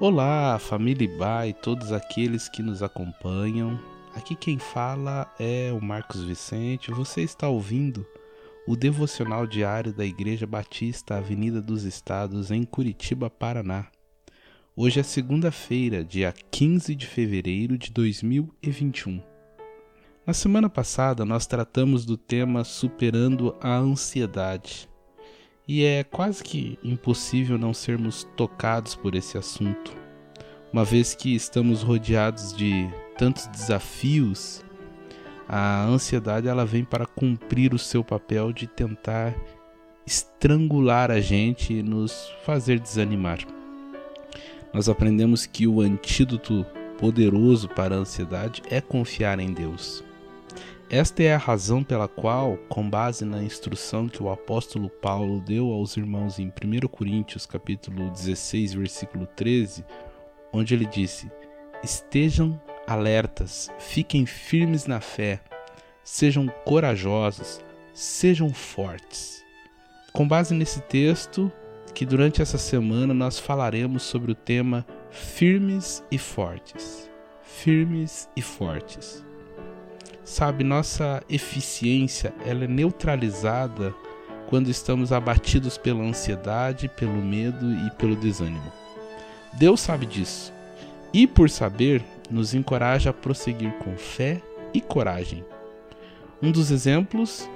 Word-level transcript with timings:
Olá, 0.00 0.60
família 0.60 1.04
Ibá 1.04 1.48
e 1.48 1.52
todos 1.52 1.90
aqueles 1.90 2.48
que 2.48 2.62
nos 2.62 2.84
acompanham. 2.84 3.76
Aqui 4.14 4.36
quem 4.36 4.56
fala 4.56 5.28
é 5.40 5.72
o 5.72 5.84
Marcos 5.84 6.22
Vicente. 6.22 6.92
Você 6.92 7.22
está 7.22 7.48
ouvindo 7.48 8.06
o 8.64 8.76
devocional 8.76 9.44
diário 9.44 9.92
da 9.92 10.04
Igreja 10.06 10.46
Batista 10.46 11.16
Avenida 11.16 11.60
dos 11.60 11.82
Estados 11.82 12.52
em 12.52 12.62
Curitiba, 12.62 13.28
Paraná. 13.28 13.88
Hoje 14.76 15.00
é 15.00 15.02
segunda-feira, 15.02 16.04
dia 16.04 16.32
15 16.48 16.94
de 16.94 17.04
fevereiro 17.04 17.76
de 17.76 17.90
2021. 17.90 19.20
Na 20.24 20.32
semana 20.32 20.70
passada 20.70 21.24
nós 21.24 21.44
tratamos 21.44 22.06
do 22.06 22.16
tema 22.16 22.62
Superando 22.62 23.56
a 23.60 23.74
Ansiedade. 23.76 24.88
E 25.68 25.84
é 25.84 26.02
quase 26.02 26.42
que 26.42 26.78
impossível 26.82 27.58
não 27.58 27.74
sermos 27.74 28.26
tocados 28.34 28.94
por 28.94 29.14
esse 29.14 29.36
assunto, 29.36 29.94
uma 30.72 30.82
vez 30.82 31.14
que 31.14 31.34
estamos 31.34 31.82
rodeados 31.82 32.56
de 32.56 32.88
tantos 33.18 33.46
desafios. 33.48 34.64
A 35.46 35.84
ansiedade 35.84 36.48
ela 36.48 36.64
vem 36.64 36.84
para 36.84 37.04
cumprir 37.04 37.74
o 37.74 37.78
seu 37.78 38.02
papel 38.02 38.50
de 38.50 38.66
tentar 38.66 39.34
estrangular 40.06 41.10
a 41.10 41.20
gente 41.20 41.74
e 41.74 41.82
nos 41.82 42.32
fazer 42.46 42.80
desanimar. 42.80 43.40
Nós 44.72 44.88
aprendemos 44.88 45.44
que 45.44 45.66
o 45.66 45.82
antídoto 45.82 46.64
poderoso 46.98 47.68
para 47.68 47.94
a 47.94 47.98
ansiedade 47.98 48.62
é 48.70 48.80
confiar 48.80 49.38
em 49.38 49.52
Deus. 49.52 50.02
Esta 50.90 51.22
é 51.22 51.34
a 51.34 51.38
razão 51.38 51.84
pela 51.84 52.08
qual, 52.08 52.56
com 52.66 52.88
base 52.88 53.22
na 53.22 53.42
instrução 53.42 54.08
que 54.08 54.22
o 54.22 54.30
apóstolo 54.30 54.88
Paulo 54.88 55.38
deu 55.38 55.70
aos 55.70 55.98
irmãos 55.98 56.38
em 56.38 56.46
1 56.48 56.88
Coríntios, 56.88 57.44
capítulo 57.44 58.10
16, 58.10 58.72
versículo 58.72 59.26
13, 59.26 59.84
onde 60.50 60.72
ele 60.72 60.86
disse: 60.86 61.30
"Estejam 61.84 62.58
alertas, 62.86 63.70
fiquem 63.78 64.24
firmes 64.24 64.86
na 64.86 64.98
fé, 64.98 65.42
sejam 66.02 66.48
corajosos, 66.64 67.60
sejam 67.92 68.48
fortes". 68.48 69.44
Com 70.14 70.26
base 70.26 70.54
nesse 70.54 70.80
texto, 70.80 71.52
que 71.92 72.06
durante 72.06 72.40
essa 72.40 72.56
semana 72.56 73.12
nós 73.12 73.38
falaremos 73.38 74.04
sobre 74.04 74.32
o 74.32 74.34
tema 74.34 74.86
firmes 75.10 76.02
e 76.10 76.16
fortes. 76.16 77.10
Firmes 77.42 78.26
e 78.34 78.40
fortes. 78.40 79.27
Sabe, 80.28 80.62
nossa 80.62 81.22
eficiência 81.26 82.34
ela 82.44 82.64
é 82.64 82.68
neutralizada 82.68 83.94
quando 84.46 84.68
estamos 84.68 85.10
abatidos 85.10 85.78
pela 85.78 86.04
ansiedade, 86.04 86.86
pelo 86.86 87.14
medo 87.14 87.72
e 87.86 87.90
pelo 87.92 88.14
desânimo. 88.14 88.70
Deus 89.54 89.80
sabe 89.80 90.04
disso 90.04 90.52
e, 91.14 91.26
por 91.26 91.48
saber, 91.48 92.04
nos 92.30 92.52
encoraja 92.52 93.08
a 93.08 93.12
prosseguir 93.12 93.72
com 93.78 93.96
fé 93.96 94.42
e 94.74 94.82
coragem. 94.82 95.42
Um 96.42 96.52
dos 96.52 96.70
exemplos 96.70 97.48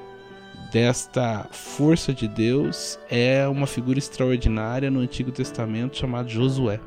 desta 0.72 1.46
força 1.52 2.14
de 2.14 2.26
Deus 2.26 2.98
é 3.10 3.46
uma 3.46 3.66
figura 3.66 3.98
extraordinária 3.98 4.90
no 4.90 5.00
Antigo 5.00 5.30
Testamento 5.30 5.98
chamado 5.98 6.30
Josué. 6.30 6.80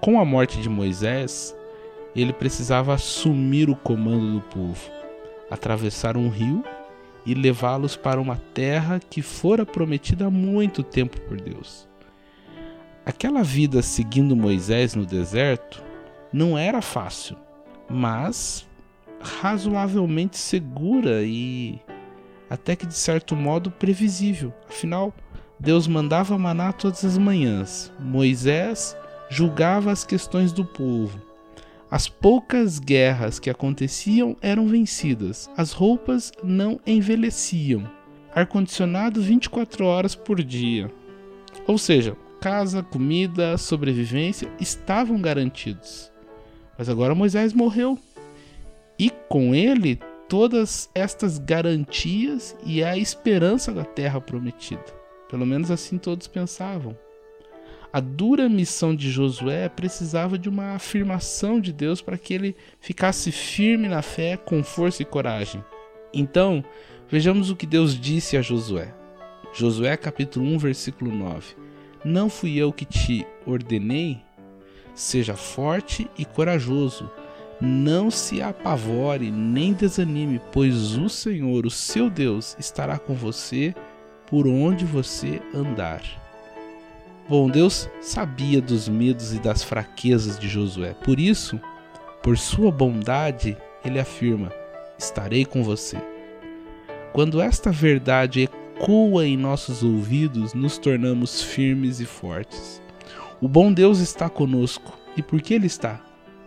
Com 0.00 0.20
a 0.20 0.24
morte 0.24 0.62
de 0.62 0.68
Moisés, 0.68 1.54
ele 2.20 2.32
precisava 2.32 2.94
assumir 2.94 3.68
o 3.68 3.76
comando 3.76 4.32
do 4.32 4.40
povo, 4.40 4.90
atravessar 5.50 6.16
um 6.16 6.28
rio 6.28 6.64
e 7.24 7.34
levá-los 7.34 7.96
para 7.96 8.20
uma 8.20 8.36
terra 8.54 8.98
que 8.98 9.20
fora 9.22 9.66
prometida 9.66 10.26
há 10.26 10.30
muito 10.30 10.82
tempo 10.82 11.20
por 11.22 11.40
Deus. 11.40 11.86
Aquela 13.04 13.42
vida 13.42 13.82
seguindo 13.82 14.36
Moisés 14.36 14.94
no 14.94 15.06
deserto 15.06 15.82
não 16.32 16.58
era 16.58 16.82
fácil, 16.82 17.36
mas 17.88 18.66
razoavelmente 19.20 20.36
segura 20.36 21.22
e 21.22 21.80
até 22.48 22.76
que 22.76 22.86
de 22.86 22.94
certo 22.94 23.36
modo 23.36 23.70
previsível. 23.70 24.52
Afinal, 24.68 25.12
Deus 25.58 25.86
mandava 25.86 26.38
maná 26.38 26.72
todas 26.72 27.04
as 27.04 27.18
manhãs. 27.18 27.92
Moisés 27.98 28.96
julgava 29.28 29.90
as 29.90 30.04
questões 30.04 30.52
do 30.52 30.64
povo. 30.64 31.27
As 31.90 32.06
poucas 32.06 32.78
guerras 32.78 33.38
que 33.38 33.48
aconteciam 33.48 34.36
eram 34.42 34.68
vencidas, 34.68 35.48
as 35.56 35.72
roupas 35.72 36.30
não 36.44 36.78
envelheciam, 36.86 37.90
ar-condicionado 38.34 39.22
24 39.22 39.86
horas 39.86 40.14
por 40.14 40.42
dia. 40.42 40.92
Ou 41.66 41.78
seja, 41.78 42.14
casa, 42.42 42.82
comida, 42.82 43.56
sobrevivência 43.56 44.50
estavam 44.60 45.18
garantidos. 45.18 46.12
Mas 46.76 46.90
agora 46.90 47.14
Moisés 47.14 47.54
morreu 47.54 47.98
e 48.98 49.10
com 49.28 49.54
ele 49.54 49.98
todas 50.28 50.90
estas 50.94 51.38
garantias 51.38 52.54
e 52.66 52.84
a 52.84 52.98
esperança 52.98 53.72
da 53.72 53.84
terra 53.84 54.20
prometida. 54.20 54.84
Pelo 55.30 55.46
menos 55.46 55.70
assim 55.70 55.96
todos 55.96 56.26
pensavam. 56.28 56.94
A 57.90 58.00
dura 58.00 58.50
missão 58.50 58.94
de 58.94 59.10
Josué 59.10 59.66
precisava 59.68 60.38
de 60.38 60.46
uma 60.46 60.74
afirmação 60.74 61.58
de 61.58 61.72
Deus 61.72 62.02
para 62.02 62.18
que 62.18 62.34
ele 62.34 62.54
ficasse 62.80 63.32
firme 63.32 63.88
na 63.88 64.02
fé, 64.02 64.36
com 64.36 64.62
força 64.62 65.02
e 65.02 65.06
coragem. 65.06 65.64
Então, 66.12 66.62
vejamos 67.08 67.50
o 67.50 67.56
que 67.56 67.66
Deus 67.66 67.98
disse 67.98 68.36
a 68.36 68.42
Josué. 68.42 68.94
Josué 69.54 69.96
capítulo 69.96 70.44
1, 70.46 70.58
versículo 70.58 71.10
9. 71.10 71.56
Não 72.04 72.28
fui 72.28 72.58
eu 72.58 72.72
que 72.74 72.84
te 72.84 73.26
ordenei? 73.46 74.18
Seja 74.94 75.34
forte 75.34 76.10
e 76.18 76.26
corajoso. 76.26 77.10
Não 77.58 78.10
se 78.10 78.42
apavore 78.42 79.30
nem 79.30 79.72
desanime, 79.72 80.40
pois 80.52 80.96
o 80.98 81.08
Senhor, 81.08 81.64
o 81.64 81.70
seu 81.70 82.10
Deus, 82.10 82.54
estará 82.58 82.98
com 82.98 83.14
você 83.14 83.74
por 84.26 84.46
onde 84.46 84.84
você 84.84 85.40
andar. 85.54 86.27
Bom, 87.28 87.50
Deus 87.50 87.90
sabia 88.00 88.58
dos 88.58 88.88
medos 88.88 89.34
e 89.34 89.38
das 89.38 89.62
fraquezas 89.62 90.38
de 90.38 90.48
Josué. 90.48 90.94
Por 90.94 91.20
isso, 91.20 91.60
por 92.22 92.38
sua 92.38 92.72
bondade, 92.72 93.54
ele 93.84 94.00
afirma: 94.00 94.50
Estarei 94.98 95.44
com 95.44 95.62
você. 95.62 95.98
Quando 97.12 97.42
esta 97.42 97.70
verdade 97.70 98.48
ecoa 98.76 99.26
em 99.26 99.36
nossos 99.36 99.82
ouvidos, 99.82 100.54
nos 100.54 100.78
tornamos 100.78 101.42
firmes 101.42 102.00
e 102.00 102.06
fortes. 102.06 102.80
O 103.42 103.46
bom 103.46 103.72
Deus 103.72 103.98
está 103.98 104.30
conosco. 104.30 104.96
E 105.14 105.22
por 105.22 105.42
que 105.42 105.52
ele 105.52 105.66
está? 105.66 106.00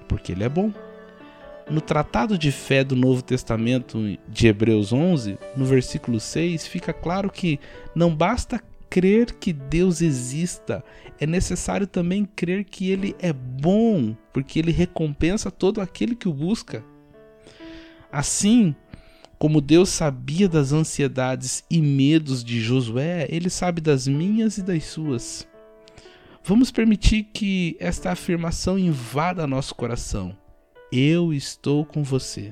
Porque 0.07 0.31
ele 0.31 0.43
é 0.43 0.49
bom. 0.49 0.73
No 1.69 1.79
Tratado 1.79 2.37
de 2.37 2.51
Fé 2.51 2.83
do 2.83 2.95
Novo 2.95 3.21
Testamento 3.21 4.17
de 4.27 4.47
Hebreus 4.47 4.91
11, 4.91 5.37
no 5.55 5.63
versículo 5.63 6.19
6, 6.19 6.67
fica 6.67 6.91
claro 6.91 7.29
que 7.29 7.59
não 7.93 8.15
basta 8.15 8.59
crer 8.91 9.33
que 9.35 9.53
Deus 9.53 10.01
exista, 10.01 10.83
é 11.17 11.25
necessário 11.25 11.87
também 11.87 12.25
crer 12.25 12.65
que 12.65 12.91
Ele 12.91 13.15
é 13.19 13.31
bom, 13.31 14.13
porque 14.33 14.59
Ele 14.59 14.71
recompensa 14.71 15.49
todo 15.49 15.79
aquele 15.79 16.13
que 16.13 16.27
o 16.27 16.33
busca. 16.33 16.83
Assim, 18.11 18.75
como 19.39 19.61
Deus 19.61 19.87
sabia 19.89 20.49
das 20.49 20.73
ansiedades 20.73 21.63
e 21.71 21.81
medos 21.81 22.43
de 22.43 22.59
Josué, 22.59 23.27
Ele 23.29 23.49
sabe 23.49 23.79
das 23.79 24.09
minhas 24.09 24.57
e 24.57 24.61
das 24.61 24.83
suas. 24.83 25.47
Vamos 26.43 26.69
permitir 26.69 27.29
que 27.33 27.77
esta 27.79 28.11
afirmação 28.11 28.77
invada 28.77 29.47
nosso 29.47 29.73
coração. 29.73 30.35
Eu 30.91 31.31
estou 31.31 31.85
com 31.85 32.03
você. 32.03 32.51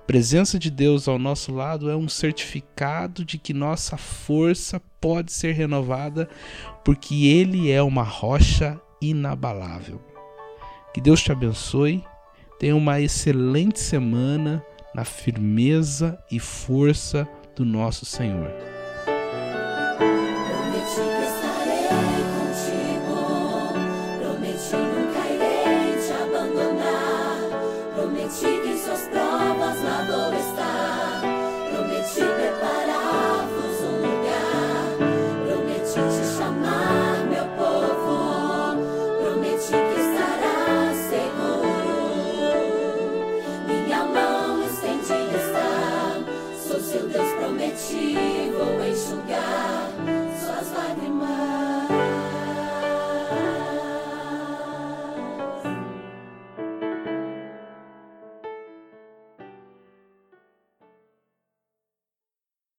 A 0.00 0.02
presença 0.10 0.58
de 0.58 0.70
Deus 0.70 1.06
ao 1.06 1.18
nosso 1.18 1.52
lado 1.52 1.90
é 1.90 1.94
um 1.94 2.08
certificado 2.08 3.22
de 3.22 3.36
que 3.36 3.52
nossa 3.52 3.98
força 3.98 4.80
pode 4.98 5.30
ser 5.30 5.52
renovada, 5.52 6.26
porque 6.82 7.26
Ele 7.26 7.70
é 7.70 7.82
uma 7.82 8.02
rocha 8.02 8.80
inabalável. 9.00 10.00
Que 10.94 11.02
Deus 11.02 11.20
te 11.20 11.30
abençoe, 11.30 12.02
tenha 12.58 12.74
uma 12.74 12.98
excelente 12.98 13.78
semana 13.78 14.64
na 14.94 15.04
firmeza 15.04 16.18
e 16.30 16.40
força 16.40 17.28
do 17.54 17.62
nosso 17.62 18.06
Senhor. 18.06 18.69
seu 46.90 47.06
Deus 47.06 47.32
prometido 47.38 48.82
enxugar 48.84 49.92
suas 50.40 50.72
lágrimas. 50.72 51.49